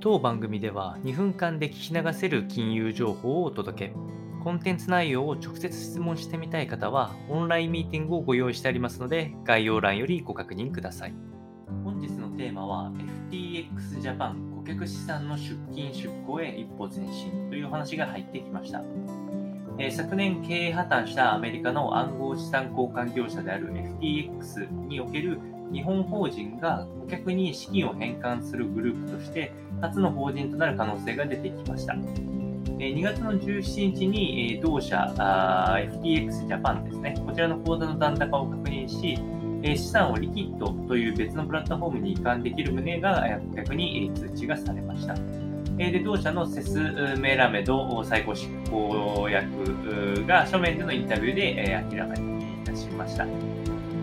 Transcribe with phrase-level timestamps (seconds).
[0.00, 3.94] 当番組では2分間で聞き流せる金融情報をお届け。
[4.44, 11.14] コンテンツ内容を直接質問してみたい方は、オンラインミーティングをご用意してありますので、概要欄よりご確認ください。
[11.82, 12.92] 本日のテーマは、
[13.32, 18.84] FTX ジャパン顧客資産の出金出向へ一歩前進という話が入ってきました。
[19.78, 25.40] え、昨年経営破綻したアメリカの暗号資産交換業者である FTX における
[25.72, 31.94] 日本法人が顧客に資金を返還するグループとして初の法人となる可能性が出てきました。
[32.78, 39.18] 2月の17日に同社 FTX ジャパンですね、こちらの口座の残高を確認し、
[39.76, 45.16] 資産をリキッドという別のプラットフォームに移管できる旨が顧客に通知がされました。
[45.76, 53.26] で同社のセス・メラメド最高執行役が書面でのインタビューで明らかにいたしました。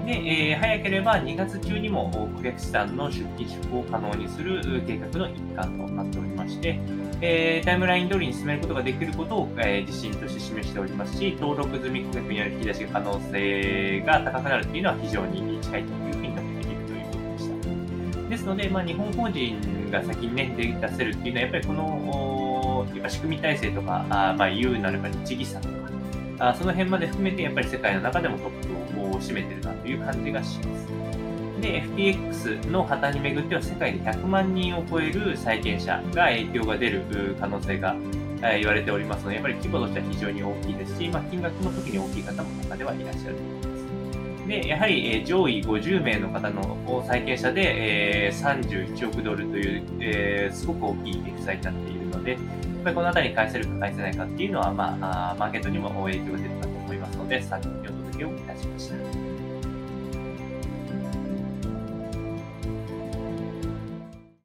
[0.06, 6.80] で、えー、早ければ2月中にも顧客資産の出金出向を可能にする計画の一環となっておりまして、
[7.22, 18.30] えー、タイムライン通りに進めることができることを、えー、自信として示しておりますし、登録済み顧客による引き出し可能性が高くなるというのは非常に近いというふうに述べているということでした。
[18.30, 25.76] ですので、まあ、日本法人が先にね、出せるっていうのは、やっぱりこの、やっぱ仕組み体制とか、あまあ、言うなれば日銀さとか、
[26.38, 28.85] あその辺まで含めてやっぱり世界の中でもトップを
[29.20, 31.62] 占めてるなという感じがします。
[31.62, 37.96] で、FTX の破綻にめぐっては世界で100万人を超える債権者が影響が出る可能性が
[38.42, 44.48] 言われておりますので、やっぱり規模としては非常に大きいですし、まあ、金額の時に大きい方も中ではいらっしゃると思います。
[44.48, 52.38] で、やはり上位50名の方の債権者で31億ドルという、すごく大きい負債になっているので、
[52.86, 57.42] ぱりこの辺りに返せるか返せないかっていうのは、まあ、マーケットにも影響が出るかと思いますので、
[58.16, 59.45] 参考にお